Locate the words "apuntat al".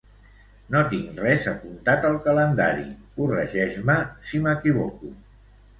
1.51-2.19